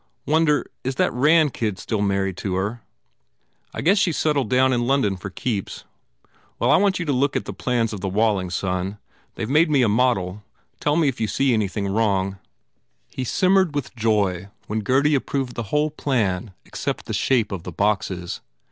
Wonder, 0.25 0.65
is 0.83 0.95
that 0.95 1.13
Rand 1.13 1.53
kid 1.53 1.77
still 1.77 2.01
married 2.01 2.35
to 2.37 2.55
her? 2.55 2.71
Is? 2.71 2.79
I 3.75 3.81
guess 3.81 3.99
she 3.99 4.09
s 4.09 4.17
settled 4.17 4.49
down 4.49 4.73
in 4.73 4.87
London 4.87 5.15
for 5.15 5.29
keeps. 5.29 5.83
Well, 6.57 6.71
I 6.71 6.77
want 6.77 6.97
you 6.97 7.05
to 7.05 7.13
look 7.13 7.35
at 7.35 7.45
the 7.45 7.53
plans 7.53 7.93
of 7.93 8.01
the 8.01 8.09
Walling, 8.09 8.49
son. 8.49 8.97
They 9.35 9.45
ve 9.45 9.53
made 9.53 9.69
me 9.69 9.83
a 9.83 9.87
model. 9.87 10.41
Tell 10.79 10.95
me 10.95 11.07
if 11.07 11.21
you 11.21 11.27
see 11.27 11.53
anything 11.53 11.85
wrong." 11.87 12.39
He 13.11 13.23
simmered 13.23 13.75
with 13.75 13.95
joy 13.95 14.49
when 14.65 14.79
Gurdy 14.79 15.13
approved 15.13 15.53
the 15.53 15.69
whole 15.69 15.91
plan 15.91 16.55
except 16.65 17.05
the 17.05 17.13
shape 17.13 17.51
of 17.51 17.61
the 17.61 17.71
boxes. 17.71 18.41